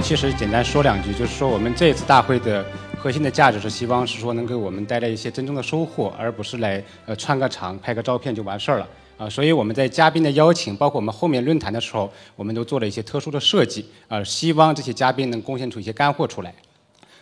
[0.00, 2.64] 其实简单说两句，就是说我们这次大会的
[2.98, 8.88] 核心的价值是希望是说能给我们带来一些真正的收获，而不是来呃串个场、拍个照片就完事儿了
[9.18, 9.28] 啊。
[9.28, 16.54] 所以我们在嘉宾的邀请，包括我们后面论坛的时候，我们都做了一些特殊的设计啊，希望这些嘉宾能贡献出一些干货出来。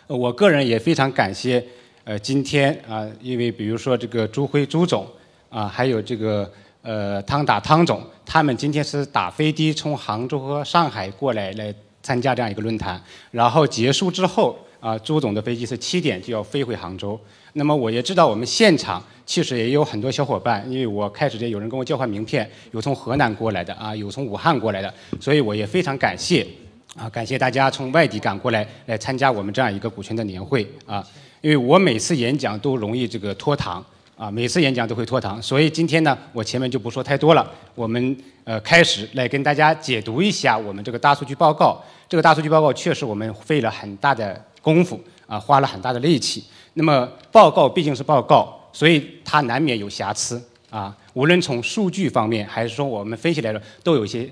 [0.07, 1.63] 我个人也非常感谢
[2.05, 5.05] 呃今天啊，因为比如说这个朱辉朱总
[5.49, 6.49] 啊，还有这个
[6.83, 11.73] 呃汤打汤总，他们今天是打飞的从杭州和上海过来来
[12.07, 12.97] 参加这样一个论坛，
[13.31, 17.19] 然后结束之后啊，朱总的飞机是七点就要飞回杭州。
[17.51, 26.47] 那么我也知道我们现场其实也有很多小伙伴，因为我开始前有人跟我交换名片，有从河南过来的啊，有从武汉过来的，所以我也非常感谢
[26.95, 31.05] 啊，感谢大家从外地赶过来来参加我们这样一个股权的年会啊，
[31.41, 33.85] 因为我每次演讲都容易这个拖堂。
[34.17, 37.51] 啊，每次演讲都会拖堂，所以今天呢，我前面就不说太多了。
[37.75, 41.79] 我们呃开始来跟大家解读一下我们这个大数据报告。
[42.09, 46.43] 这个大数据报告确实我们费了很大的功夫啊，花了很大的力气。
[46.73, 50.97] 那么报告毕竟是报告，所以它难免有瑕疵啊。
[51.13, 54.27] 无论从数据方面，还是说我们分析来说，都有一些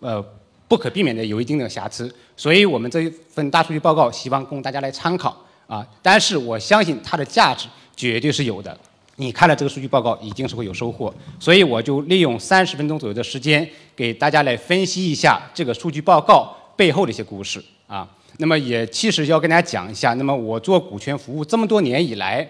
[0.00, 0.22] 呃
[0.68, 2.14] 不可避免的有一定的瑕疵。
[2.36, 5.34] 所以我们这一份大数据报告希望供大家来参考
[5.66, 5.86] 啊。
[6.02, 8.76] 但是我相信它的价值绝对是有的。
[9.16, 18.08] 你看了这个数据报告，一定是会有收获，所以我就利用三十分钟左右的时间，给大家来分析一下这个数据报告背后的一些故事啊。
[18.38, 22.48] 那么也其实要跟大家讲一下，那么我做股权服务这么多年以来，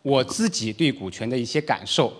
[0.00, 2.10] 我自己对股权的一些感受，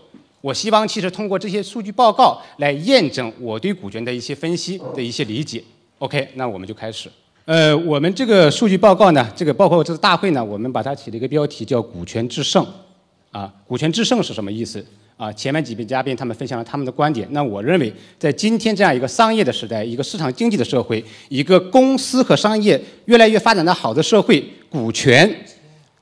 [0.43, 5.65] 我希望其实通过这些数据报告来验证我对股权的一些分析的一些理解。
[6.01, 7.11] OK，那我们就开始。
[7.47, 12.67] 呃，我们这个数据报告呢，这个包括这次大会呢，我们把它起了一个标题叫“股权制胜”。
[13.31, 14.85] 啊，股权制胜是什么意思？
[15.17, 17.27] 啊，前面几位嘉宾他们分享了他们的观点。
[17.33, 25.29] 那我认为，在今天这样一个商业的时代，一个市场经济的社会，一个公司和商业越来越发展的好的社会，股权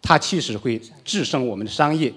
[0.03, 2.13] 它其实会制胜我们的商业。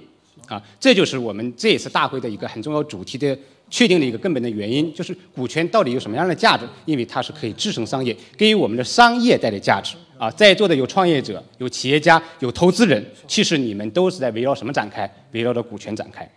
[0.48, 3.38] 啊，这就是我们这次大会的一个很重要主题的
[3.70, 6.66] 确定的一个根本的原因，就是股权到底有什么样的价值？
[6.86, 9.96] 因为它是可以制胜商业，给我们的商业带来价值。
[10.18, 15.10] 啊，在座的有创业者、有企业家、有投资人，其实你们都是在围绕什么展开？
[15.32, 16.30] 围绕着股权展开。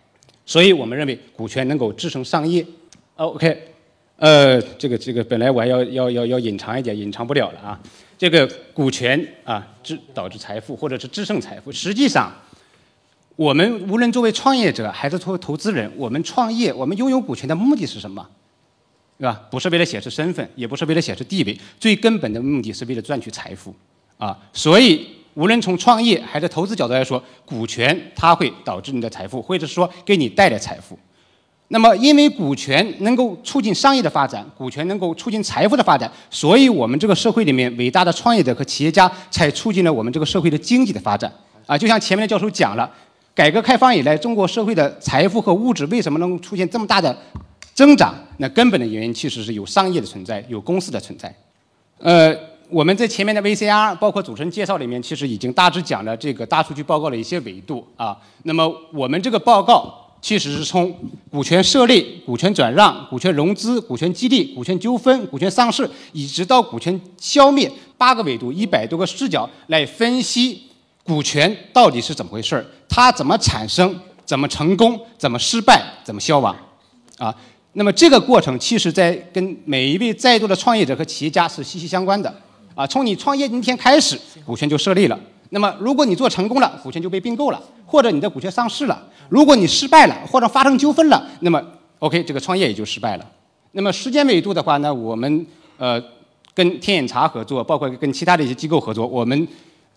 [0.45, 2.65] 所以我们认为股权能够支撑商业。
[3.15, 3.57] OK，
[4.15, 7.77] 呃，这个这个本来我还要要要要隐藏一点，隐藏不了了啊。
[8.17, 11.69] 这个股权啊，制导致财富或者是制胜财富。
[11.69, 12.31] 实际上，
[13.35, 18.27] 我们无论作为创业者还是作为投资人，我们创业，我们拥有股权的目的是什么？
[19.17, 19.41] 对吧？
[19.49, 23.73] 不是为了显示身份，也不是为了显示地位，最根本的目的是为了赚取财富，
[24.17, 24.37] 啊！
[24.51, 30.97] 所以无论从创业还是投资角度来说，股权它会导致你的财富，或者说给你带来财富。
[31.69, 41.31] 那么，因为股权能够促进商业的发展，股权能够促进财富的发展，所以我们这个社会里面伟大的创业者和企业家才促进了我们这个社会的经济的发展。
[41.65, 42.91] 啊，就像前面的教授讲了，
[43.35, 47.17] 改革开放以来，中国社会的财富和物质为什么能出现这么大的？
[47.73, 51.35] 增长，那根本的原因其实是有商业的存在，有公司的存在。
[51.97, 52.31] 呃，
[52.69, 58.15] 我们在前面的 VCR，包括主持人介绍里面，其实已经大致讲了这个大数据报告的一些维度啊。
[58.43, 60.95] 那么我们这个报告其实是从
[61.31, 70.61] 股权设立、股权转让、股权融资、股权激励、股权纠纷、股权上市，一直到股权消灭八个维度、一百多个视角来分析
[71.03, 76.55] 股权到底是怎么回事儿，它怎么产生、怎么成功、怎么失败、怎么消亡，
[77.17, 77.35] 啊。
[77.73, 82.33] 那么这个过程，其实在跟每一位在座的创业者和企业家是息息相关的，
[82.75, 84.15] 啊，从你创业那天开始，
[84.45, 85.19] 股权就设立了。
[85.49, 88.95] 那么如果你做成功了，股权就被并购了，或者你的股权上市了；
[89.27, 91.61] 如果你失败了，或者发生纠纷了，那么
[91.99, 93.27] OK，这个创业也就失败了。
[93.71, 95.45] 那么时间维度的话呢，我们
[95.77, 95.99] 呃
[96.53, 99.47] 跟天眼查合作，包括跟其他的一些机构合作，我们。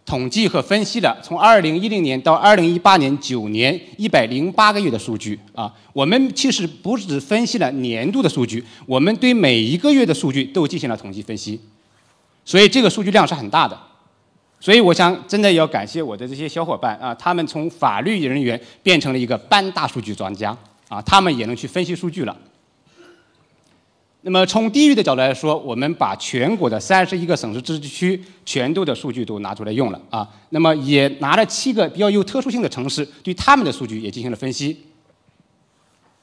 [0.06, 11.60] 统计和分析了从二零一零年到二零一八年九年一百零八个月的数据啊，我们其实不只分析了年度的数据，我们对每一个月的数据都进行了统计分析，
[12.44, 13.76] 所以这个数据量是很大的，
[14.60, 20.56] 所以我想真的要感谢我的这些小伙伴啊，他们从法律人员变成了一个搬大数据专家
[20.88, 22.36] 啊，他们也能去分析数据了。
[24.28, 30.28] 那么从地域的角度来说，我们把全国的三十一个省市自治区全都的数据都拿出来用了啊。
[30.50, 34.76] 那么也拿了七个比较有特殊性的城市，对他们的数据也进行了分析。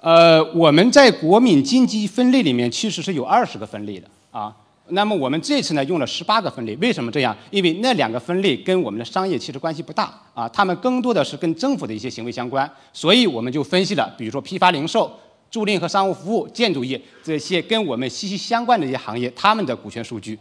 [0.02, 4.54] 呃，我们在国民经济分类里面其实是有二十个分类的啊。
[4.90, 7.34] 那么我们这次呢用了十八个分类，为什么这样？
[7.52, 15.10] 因为那两个分类跟我们的商业其实关系不大啊，他们更多的是跟政府的一些行为相关，所以我们就分析了，比如说批发零售。
[15.54, 20.38] 租赁和商务服务、建筑业这些跟我们息息相关的一些行业，他们的股权数据。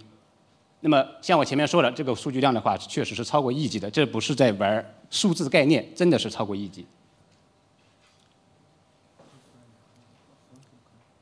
[0.80, 6.86] 那么像我前面说的，这个数据量的话，确实是超过亿级的，这不是在玩数字概念，真的是超过亿级。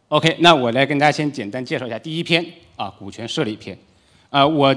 [0.07, 2.47] OK，那我来跟大家先简单介绍一下第一篇
[2.77, 3.77] 啊，股权设立篇。
[4.29, 4.73] 啊，我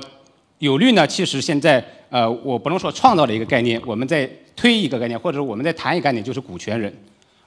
[0.58, 6.92] 有律呢，其实现在呃，我不能说创造了一个概念，我们在推一个概念，或者我们在谈一个概念，就是股权人。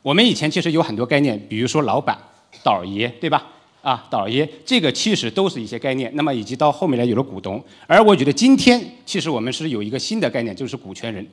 [0.06, 2.17] 我们以前其实有很多概念，比如说老板、
[2.62, 3.44] 倒爷，对吧？
[3.82, 6.08] 啊，倒爷，这个其实都是一些概念。
[6.14, 11.26] 那么以及到后面来有了股东，而我觉得今天其实我们是有一个新的概念，就是股权人。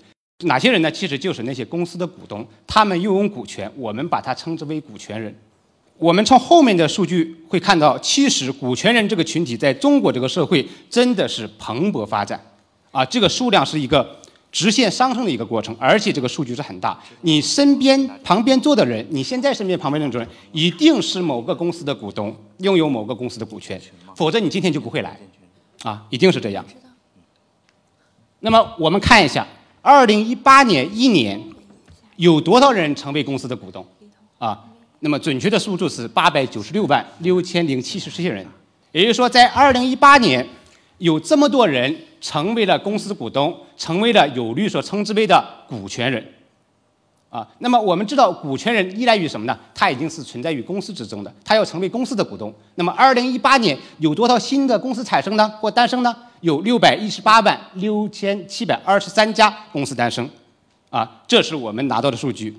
[0.45, 0.91] 哪些人呢？
[0.91, 5.31] 其实就是那些公司的股东，他们拥有股权，我们把它称之为股权人。
[5.99, 12.43] 我们从后面的数据会看到，其实股权人这个群体在中国这个社会真的是蓬勃发展，
[12.89, 14.19] 啊，这个数量是一个
[14.53, 16.97] 直线上升的一个过程，而且这个数据是很大。
[17.21, 23.81] 你身边旁边坐的人，你现在身边旁边的人，一定是某个公司的股东，拥有某个公司的股权，
[24.15, 25.19] 否则你今天就不会来，
[25.81, 26.63] 啊，一定是这样。
[28.41, 29.47] 那么我们看一下，
[29.81, 31.41] 二零一八年一年
[32.17, 33.83] 有多少人成为公司的股东，
[34.37, 34.63] 啊？
[34.99, 38.45] 那么准确的数字是八百九十六万六千零七十七人，
[38.93, 40.47] 也就是说，在二零一八年，
[41.03, 46.25] 有这么多人成为了公司股东，成为了有律所称之为的股权人，
[47.29, 49.59] 啊，那么我们知道股权人依赖于什么呢？
[49.75, 52.53] 他已经是存在于公司之中的，他要成为公司的股东。
[52.75, 55.49] 那么二零一八年有多少新的公司产生呢？
[55.59, 56.15] 或诞生呢？
[56.39, 60.29] 有六百一十八万六千七百二十三家公司诞生，
[60.89, 62.57] 啊，这是我们拿到的数据。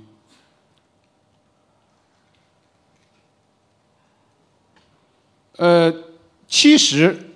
[5.57, 5.91] 呃，
[6.47, 7.34] 其实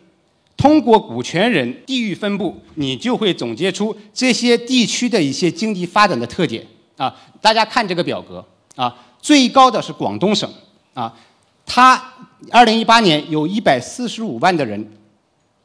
[0.59, 6.67] 通过股权人地域分布，你就会总结出这些地区的一些经济发展的特点
[6.99, 7.15] 啊。
[7.41, 8.45] 大家看这个表格
[8.75, 10.53] 啊，最高的是广东省
[10.93, 11.15] 啊，
[11.65, 12.13] 它
[12.51, 14.93] 二零一八年有一百四十五万的人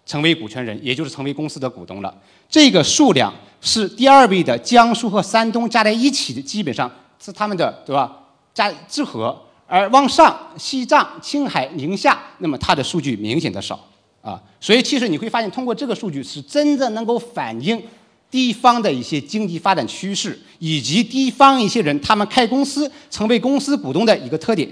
[0.06, 2.16] 成为股权人，也就是成为公司的股东了。
[2.48, 8.16] 这个数量是第二位的江苏和山东加在一起的，基本上是他们的对吧？
[8.54, 9.36] 加之和。
[9.66, 13.80] 而往上，西藏、青海、宁夏，那么它的数据明显的少
[14.24, 17.84] 啊，所以其实你会发现，通过这个数据是真正能够反映
[18.32, 24.68] 地方的一些经济发展趋势，以及地方一些人他们开公司、成为公司股东的一个特点。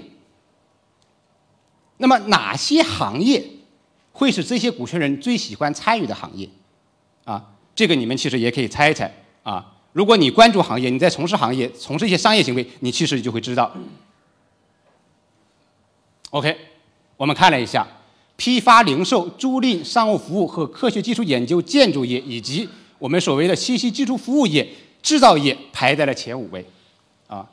[1.98, 3.44] 那么哪些行业
[4.10, 6.48] 会是这些股权人最喜欢参与的行业？
[7.24, 9.74] 啊，这个你们其实也可以猜一猜啊。
[9.92, 13.70] 如果你关注行业，你在从事行业、从事一些商业行为，你其实就会知道。
[16.30, 16.56] OK，
[17.18, 17.86] 我们看了一下，
[18.42, 22.68] 批发、零售、租赁、商务服务和科学技术研究、建筑业以及
[22.98, 24.68] 我们所谓的信息技术服务业、
[25.00, 26.66] 制造业排在了前五位。
[27.28, 27.46] 啊，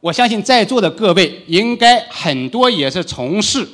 [0.00, 3.64] 我相信在座的各位应该很多也是从事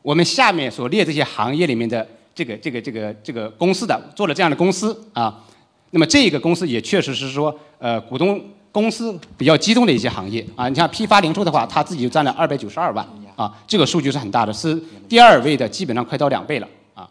[0.00, 5.44] 我们下面所列这些行业里面的这个这个这个这个公司的，做了这样的公司啊。
[5.90, 8.42] 那么这个公司也确实是说，呃，股东
[8.72, 10.70] 公司比较集中的一些行业啊。
[10.70, 13.06] 你像批发零售的话，它自己就占了二百九十二万。
[13.42, 17.08] 啊，这个数据是很大的，是第二位的，基本上快到两倍了啊。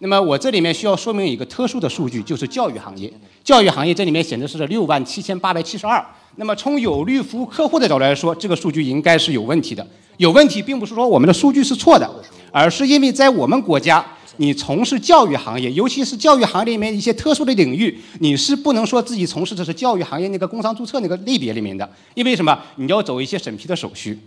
[0.00, 3.12] 那么我这里面需要说明一个特殊的数据，就是教育行业。
[3.44, 6.04] 教育行业这里面显示是六万七千八百七十二。
[6.36, 9.86] 那么从有律服务客户的角度来说，这个数据应该是有问题的。
[10.16, 12.10] 有问题并不是说我们的数据是错的，
[12.50, 14.04] 而是因为在我们国家，
[14.38, 22.58] 你从事教育行业，尤其是教育行业里面一些特殊的领域，你是不能说自己从事的是教育行业那个工商注册那个类别里面的，因为什么？
[22.76, 24.18] 你要走一些审批的手续。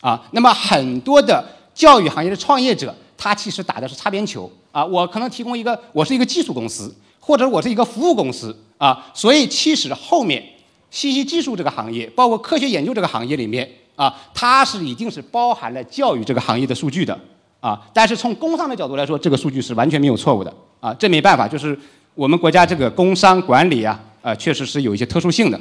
[0.00, 4.82] 啊，那么很多的教育行业的创业者，他其实打的是擦边球啊。
[4.84, 9.06] 我可能提供一个，我是一个技术公司，或者我是一个服务公司啊。
[9.12, 10.42] 所以其实后面
[10.90, 17.18] 信息技术这个行业，包括科学研究这个行业里面啊，它是一定是包含了教育这个行业的数据的
[17.60, 17.78] 啊。
[17.92, 20.94] 但是从工商的角度来说，这个数据是完全没有错误的啊。
[20.94, 21.78] 这没办法，就是
[22.14, 25.60] 我们国家这个工商管理啊，呃，确实是有一些特殊性的，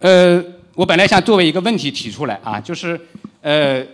[0.00, 0.44] 呃。
[0.74, 2.98] 我本来想作为一个问题提出来啊，就是，
[3.42, 3.84] 呃，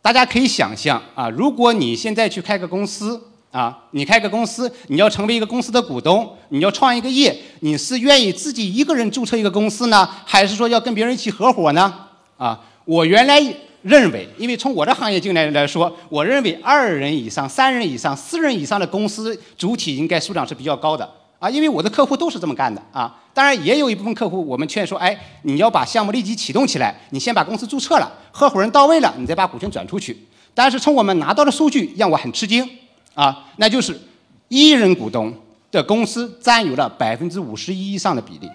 [0.00, 11.92] 大家可以想象啊，如果你现在去开个公司啊，你开个公司，你要成为一个公司的股东，你要创一个业，你是愿意自己一个人注册一个公司呢，还是说要跟别人一起合伙呢？
[12.38, 13.38] 啊，我原来
[13.82, 21.06] 认为，因为从我的行业经验来说，我认为二人以上、三人以上、四人以上的公司主体应该数量是比较高的。
[21.38, 23.19] 啊，因为我的客户都是这么干的啊。
[23.32, 30.16] 当然，也有一部分客户，我们劝说，哎，你要把项目立即启动起来，你先把公司注册了，合伙人到位了，你再把股权转出去。
[30.52, 32.68] 但是从我们拿到的数据让我很吃惊
[33.14, 33.98] 啊，那就是
[34.48, 35.32] 一人股东
[35.70, 38.48] 的公司占有了百分之五十一以上的比例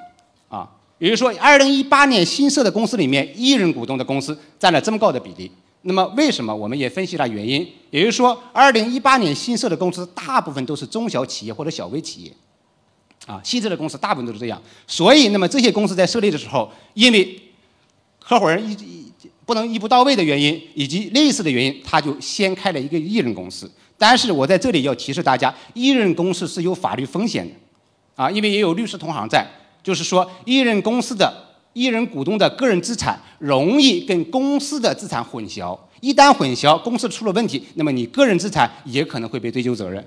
[0.50, 0.70] 啊。
[0.98, 5.52] 也就是说，二零一八年新设的公司里面，一人股东的公司占了这么高的比例。
[5.88, 6.56] 那么为什么？
[6.56, 12.34] 我们也分析了原因，也就是说，二零一八年新设的公司大部分都是中小企业或者小微企业，
[13.26, 14.62] 啊，新设的公司大部分都是这样。
[14.86, 17.42] 所以，那么这些公司在设立的时候，因为
[18.20, 19.12] 合伙人一一
[19.46, 23.72] 不能一步到位的原因，以及类似的原因，他就先开了一个一人公司。
[23.98, 27.54] 但是我在这里要提示大家，一人公司是有法律风险的，
[28.16, 29.46] 啊，因为也有律师同行在，
[29.82, 31.34] 就是说一人公司的
[31.74, 40.06] 一人股东的个人资产容易跟公司的资产混淆，一旦混淆，公司出了问题，那么你个人资产也可能会被追究责任。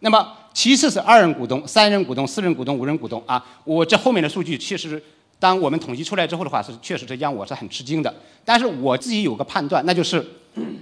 [0.00, 5.02] 那么其次是二人股东、三人股东、四人股东、五人股东啊，我这后面的数据其实
[5.38, 8.14] 当我们统计出来之后的话，是确实是让我是很吃惊的。
[8.44, 10.24] 但是我自己有个判断，那就是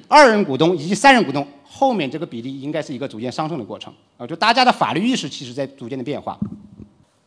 [0.09, 1.47] 二人股东以及三人股东。
[1.77, 6.39] 后面这个比例应该是一个逐渐上升的过程啊，就大家的法律意识其实在逐渐的变化。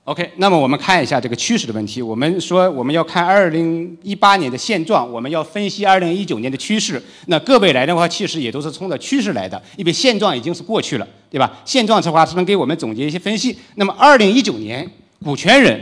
[0.08, 2.02] OK，那么我们看一下这个趋势的问题。
[2.02, 7.02] 我们说我们要看二零一八年的现状，我们要分析二零一九年的趋势。
[7.26, 11.60] 那各位来的话，其实也都是冲着趋势来的，因为现状已经是过去了，对吧？
[11.66, 13.58] 现状的话是能给我们总结一些分析。
[13.76, 14.90] 那么二零一九年
[15.22, 15.78] 股权人。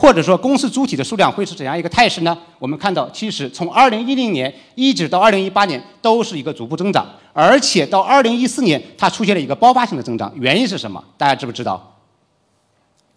[0.00, 2.38] 或者说公司主体的数量会是怎样一个态势呢？
[2.60, 10.32] 我们看到，其实从2010年一直到2018年都是一个逐步增长，而且到2014年它出现了一个爆发性的增长。
[10.36, 11.02] 原因是什么？
[11.16, 11.97] 大家知不知道？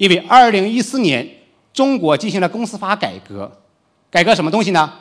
[0.02, 1.30] 因为2014年
[1.72, 3.52] 中国进行了公司法改革，
[4.10, 4.92] 改革什么东西呢？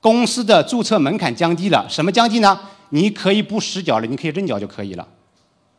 [0.00, 2.58] 公司的注册门槛降低了，什么降低呢？
[2.88, 5.06] 你可以不实缴了，你可以认缴就可以了。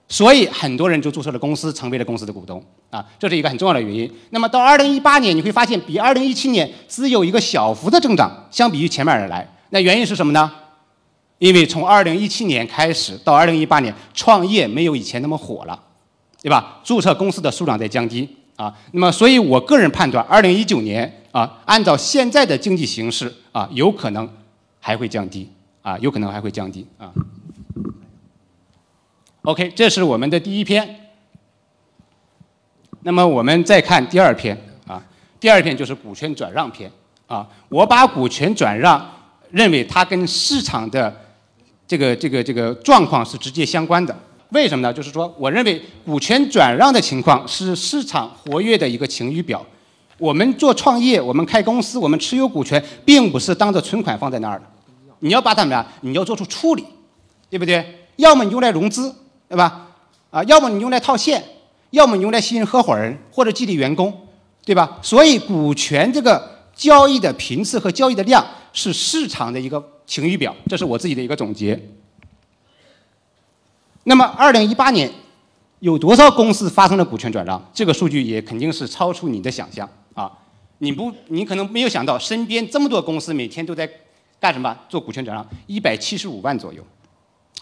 [0.07, 4.07] 所以很多人就注册了公司，成为了公司的股东啊，这是一个很重要的原因。
[4.29, 9.51] 那么到二零一八年，你会发现比二零一七年只有一个小幅的增长，相比于前面而来。
[9.71, 10.51] 那原因是什么呢？
[11.39, 15.81] 因为从二零一七年开始到二零一八年，创业没有以前那么火了，
[16.41, 16.79] 对吧？
[16.83, 18.73] 注册公司的数量在降低啊。
[18.93, 24.27] 那么，所以我个人判断，二零一九年啊，按照现在的经济形势啊，有可能
[24.79, 25.49] 还会降低
[25.81, 27.11] 啊，有可能还会降低啊。
[29.43, 31.11] OK，这是我们的第一篇。
[33.01, 35.01] 那么我们再看第二篇啊，
[35.39, 36.91] 第二篇就是股权转让篇
[37.27, 37.47] 啊。
[37.67, 39.09] 我把股权转让
[39.51, 41.13] 认为它跟市场的
[41.87, 44.17] 这个这个这个状况是直接相关的。
[44.49, 44.93] 为什么呢？
[44.93, 49.65] 就是说，我认为股权转让的情况是市场活跃的一个晴雨表。
[50.17, 54.65] 我们做创业，我们开公司，我们持有股权，并不是当着存款放在那儿的。
[55.19, 55.85] 你要把它怎么样？
[56.01, 56.85] 你要做出处理，
[57.49, 57.85] 对不对？
[58.17, 59.15] 要么你用来融资。
[59.49, 59.87] 对吧？
[60.29, 61.43] 啊，要么你用来套现，
[61.89, 64.15] 要么你用来吸引合伙人或者激励员工，
[64.63, 64.99] 对吧？
[65.01, 71.73] 所以股权这个交易的频次和交易的量是市场的一个晴雨表，这是我自己的一个总结。
[74.03, 75.11] 那么，二零一八年
[75.79, 77.61] 有多少公司发生了股权转让？
[77.73, 80.31] 这个数据也肯定是超出你的想象啊！
[80.79, 83.89] 你不，你可能没有想到，身边这么多公司每天都在
[84.39, 84.75] 干什么？
[84.87, 86.81] 做股权转让，一百七十五万左右。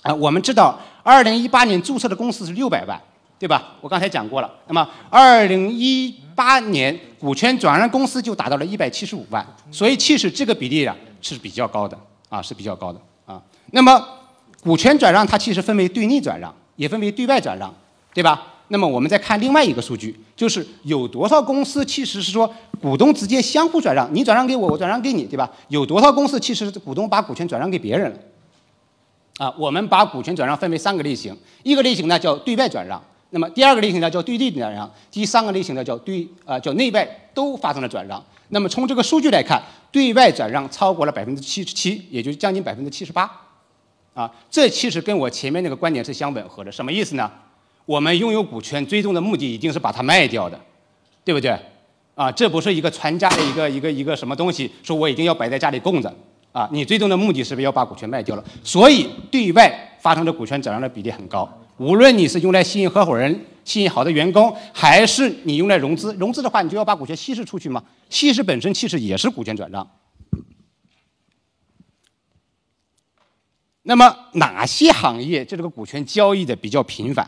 [0.03, 3.01] 啊，我们知道，二零一八年注册的公司是六百万，
[3.39, 3.73] 对吧？
[3.81, 4.51] 我刚才讲过了。
[4.67, 13.41] 那么，二零一八年股权转让公司就达到了一百七十五万，所以其实这个比例啊是比较高的啊，是比较高的啊。
[13.71, 14.07] 那么，
[14.67, 17.73] 股权转让它其实分为对内转让，也分为对外转让，
[18.13, 18.55] 对吧？
[18.67, 25.49] 那么我们再看另外一个数据，就是有多少公司其实是说股东直接相互转让，你转让给我，我转让给你，对吧？
[25.69, 28.17] 有多少公司其实股东把股权转让给别人了？
[29.37, 31.33] 啊，我们把股权转让分为三个类型，
[31.63, 38.21] 一个类型呢叫对外转让，那么第二个类型呢叫对内转让，第三个类型呢叫对啊叫内外都发生了转让。
[38.49, 43.31] 那么从这个数据来看，对外转让超过了百分之七十七，也就是将近百分之七十八。
[44.17, 46.71] 啊，这其实跟我前面那个观点是相吻合的。
[46.71, 47.31] 什么意思呢？
[47.85, 50.59] 我们拥有股权最终的目的一定是把它卖掉的，
[51.23, 51.55] 对不对？
[52.15, 56.11] 啊，这不是一个传家的一个一个一个什么东西，说我一定要摆在家里供着。
[56.51, 58.43] 啊，你最终的目的是不是要把股权卖掉了？
[58.63, 61.47] 所以对外发生的股权转让的比例很高。
[61.77, 67.83] 无论你是用来吸引合伙人、吸引好的员工，还是你用来融资，融资的话你就要把股权稀释出去嘛。
[68.09, 69.87] 稀释本身其实也是股权转让。
[73.87, 77.25] 那么哪些行业就这个股权交易的比较频繁？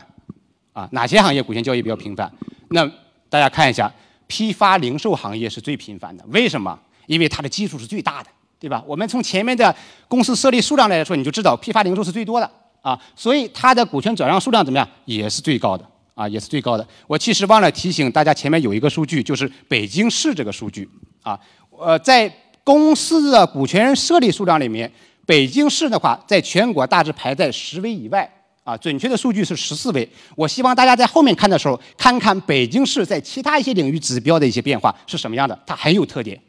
[0.72, 2.30] 啊，哪些行业股权交易比较频繁？
[2.68, 2.86] 那
[3.28, 3.92] 大家看一下，
[4.26, 6.24] 批发零售行业是最频繁的。
[6.28, 6.78] 为什么？
[7.06, 8.30] 因为它的基数是最大的。
[8.60, 8.84] 对吧？
[8.86, 9.74] 我们从前面的
[10.06, 12.50] 公司设立数量来说，你就知道批发零售是最多的
[12.82, 16.86] 啊，所以它的股权转让数量怎么样，也是最高的啊，也是最高的。
[17.06, 20.86] 我其实忘了提醒大家，前面有一个数据，就是北京市这个数据
[21.22, 21.40] 啊，
[21.70, 22.30] 呃，在
[22.62, 24.92] 公司的股权设立数量里面，
[25.30, 28.28] 北京市的话，在全国大致排在十位以外
[28.64, 30.08] 啊，准确的数据是十四位。
[30.34, 36.42] 我希望大家在后面看的时候，看看北京市在其他一些领域指标的一些变化是什么样的，它很有特点。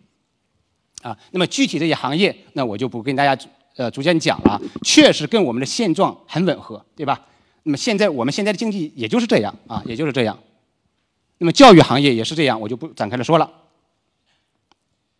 [1.03, 3.39] 啊，那么具体这些行业，那我就不跟大家
[3.75, 7.21] 呃逐渐讲了，确实跟我们的现状很吻合，对吧？
[7.61, 10.35] 那么现在我们现在的经济也就是这样啊，也就是这样。
[11.37, 13.47] 那么教育行业也是这样，我就不展开了说了。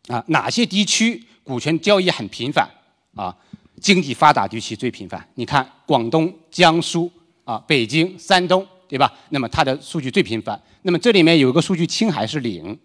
[0.07, 2.67] 啊，哪些地区股权交易很频繁？
[3.15, 3.35] 啊，
[3.79, 5.25] 经济发达地区最频繁。
[5.35, 7.11] 你看广东、江苏
[7.43, 9.11] 啊，北京、山东，对吧？
[9.29, 10.61] 那么它的数据最频繁。
[10.83, 12.77] 那么这里面有一个数据，青海是零。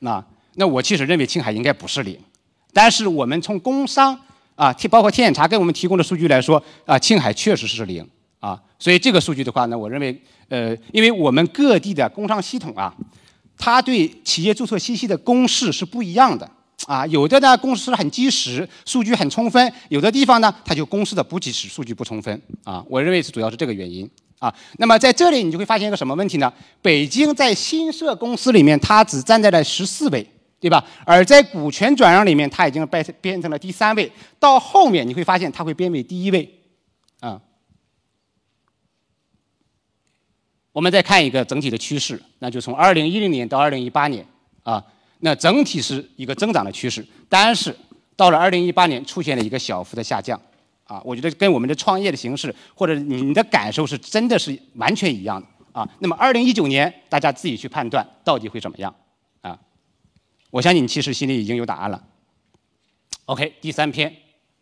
[0.00, 2.18] 那那我其实认为青海应该不是零，
[2.72, 4.18] 但是我们从工商
[4.54, 8.06] 啊，包括天眼查给我们提供的数据来说，啊，青海确实是零
[8.40, 8.60] 啊。
[8.78, 12.94] 所以这个数据的话呢，我认为，呃，因为我们各地的工商系统啊。
[13.58, 16.50] 它对企业注册信息的公示是不一样的
[16.86, 22.84] 啊，有的呢公司很及时，数据很充分；有的地方呢，它就公司的不及时，数据不充分啊。
[22.88, 24.08] 我认为是主要是这个原因
[24.38, 24.52] 啊。
[24.78, 26.52] 那么在这里你就会发现一个什么问题呢？
[26.80, 30.26] 北京在新设公司里面，它只站在了十四位，
[30.58, 30.84] 对吧？
[31.04, 34.10] 而在股权转让里面，它已经变变成了第三位。
[34.40, 36.62] 到后面你会发现，它会变为第一位
[37.20, 37.40] 啊。
[40.72, 44.26] 我们再看一个整体的趋势，那就从二零一零年到二零一八年
[44.62, 44.82] 啊，
[45.24, 47.74] 那整体是一个增长的趋势，但是
[48.16, 50.40] 到了二零一八年出现了一个小幅的下降，
[50.84, 55.88] 啊，我觉得跟我们的创业的形式或者你的感受是真的是完全一样的啊。
[56.00, 58.94] 那么二零一九年大家自己去判断到底会怎么样
[59.40, 59.58] 啊？
[60.50, 62.02] 我相信你其实心里已经有答案了。
[63.26, 64.14] OK，第三篇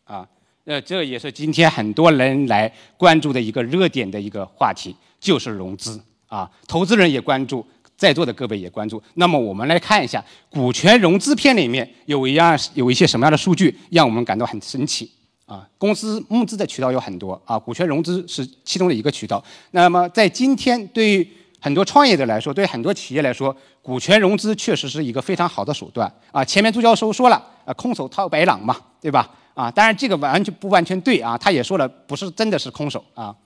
[0.05, 0.29] 啊，
[0.64, 4.95] 那这也是今天很多人来关注的一个热点的一个话题。
[5.21, 7.62] 就是融资啊，投资人也关注，
[8.00, 9.00] 在座的各位也关注。
[9.16, 15.11] 那么我们来看一下股权融资篇里面有一样有一些什么样的数据，让我们感到很神奇
[15.45, 15.69] 啊。
[15.76, 19.45] 公司募资的渠道有很多啊，股权融资是其中的一个渠道。
[19.73, 21.28] 那么在今天，对于
[21.61, 26.42] 很多创业者来说，对很多企业来说，股权融资确实是一个非常好的手段啊。
[26.42, 29.28] 前面朱教授说了，啊，空手套白狼嘛，对吧？
[29.52, 33.37] 啊，当然这个完全不完全对啊，他也说了，不是真的是空手啊。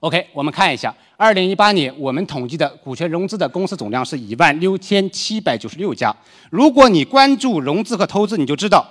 [0.00, 6.14] OK，我们看一下，二零一八年我们统计的股权融资的公司总量是一万六千七百九十六家。
[6.50, 8.86] 如果你关注融资和投资，你就知道，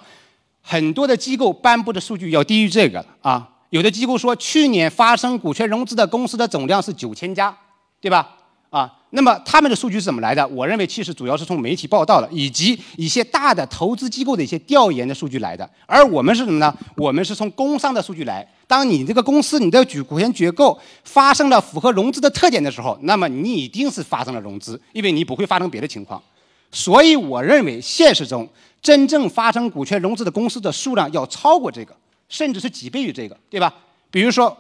[0.62, 3.50] 很多的机构颁布的数据要低于这个了啊。
[3.70, 7.58] 有的机构说，去年发生股权融资的公司的总量是九千家，
[8.02, 8.30] 对吧？
[8.70, 10.46] 啊，那么他们的数据是怎么来的？
[10.50, 15.70] 我认为其实主要是从媒体报道的，以及一些大的投资机构的一些调研的数据来的。
[15.86, 16.78] 而我们是什么呢？
[16.98, 18.46] 我们是从工商的数据来。
[18.68, 26.22] 当你这个公司你的举股权结构发生了符合融资的特点的时候，那么你一定是发生了融资，因为你不会发生别的情况。
[26.70, 28.48] 所以我认为现实中
[28.82, 31.96] 真正发生股权融资的公司的数量要超过这个，
[32.28, 33.74] 甚至是几倍于这个，对吧？
[34.12, 34.56] 比如说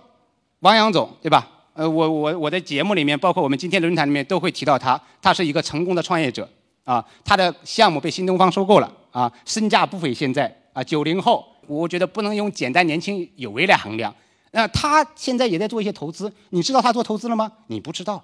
[0.62, 1.48] 王阳总，对吧？
[1.74, 6.50] 呃，我我我在节目里面，包括我们今天论坛里面都会提到他，他是一个成功的创业者
[6.86, 10.13] 啊，他的项目被新东方收购了啊，身价不菲。
[10.13, 14.13] 现在啊，九零后，我觉得不能用简单年轻有为来衡量。
[14.51, 17.51] 那他现在也在做一些投资，你知道他做投资了吗？
[17.67, 18.23] 你不知道，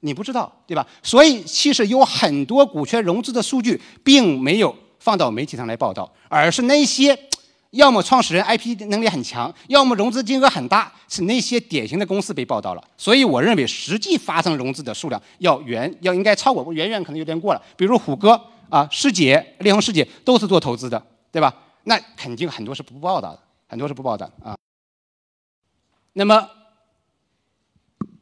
[0.00, 0.86] 你不知道，对吧？
[1.02, 7.18] 所以其实有很多股权融资的数据并没有放到媒体上来报道，而是那些。
[7.72, 12.84] 要么创始人 IP 能力很强，要么融资金额很大，是那些典型的公司被报道了。
[12.98, 17.62] 所以我认为实际发生融资的数量要远要应该超过，远远可能有点过了。
[17.74, 21.50] 比如虎哥啊、世杰、立恒世界都是做投资的，对吧？
[21.84, 24.56] 那肯定很多是不报道的，很多是不报道啊。
[26.14, 26.48] 那么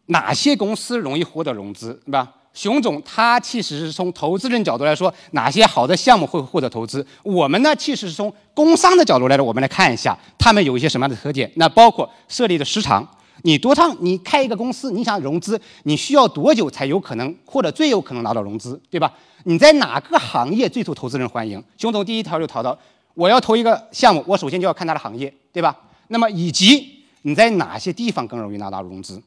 [0.06, 2.34] 哪些公司容易获得融资，对吧？
[2.52, 7.06] 熊总他其实是从投资人角度来说，哪些好的项目会获得投资？
[7.22, 11.50] 我们呢，其实是从工商的角度来说，我们来看一下他们有一些什么样的特点。
[11.54, 13.08] 那包括设立的时长，
[13.42, 13.96] 你多长？
[14.00, 19.12] 你开一个公司，你想融资，你需要多久才有可能或者最有可能拿到融资，对吧？
[19.44, 21.62] 你在哪个行业最受投资人欢迎？
[21.78, 22.76] 熊总第一条就谈到，
[23.20, 25.76] 我要投一个项目，我首先就要看它的行业，对吧？
[26.08, 29.22] 那么以及你在哪些地方更容易拿到融资？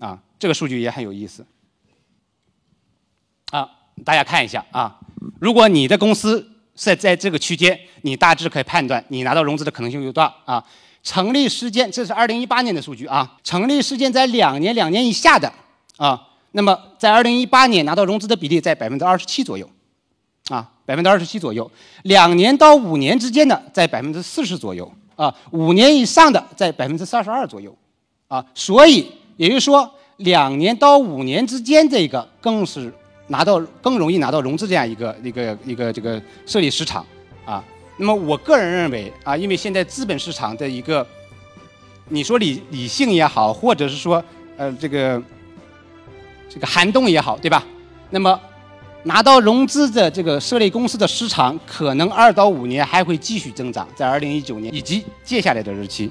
[0.00, 1.46] 啊，这个数据也很有意思。
[3.52, 3.70] 啊，
[4.04, 4.98] 大家看一下啊，
[5.38, 10.66] 如果你的公司是在这个区间，你大致可以判断你拿到融资的可能性有多大啊。
[11.04, 15.52] 成立时间，这是二零一八年的数据啊，成立时间在两年、两年以下的
[15.98, 19.70] 啊，那么在二零一八年拿到融资的比例在百分之二十七左右，
[20.48, 21.70] 啊，百分之二十七左右。
[22.04, 27.76] 两年到五年之间的在百分之四十左右啊，五年以上的在百分之三十二左右
[28.28, 32.90] 啊，所以也就是说，两年到五年之间这个更是。
[33.28, 37.04] 拿到更容易拿到融资这样一个一个一个这个设立市场
[37.44, 37.60] 啊，
[37.96, 41.04] 那么我个人认为啊，因为现在资本市场的一个，
[42.08, 44.24] 你说理理性也好，或者是说
[44.56, 45.20] 呃这个
[46.48, 47.66] 这个寒冬也好，对吧？
[48.10, 48.40] 那么
[49.06, 56.10] 拿到融资的这个设立公司的时长，可能二到五年还会继续增长，在二零一九年以及接下来的日期。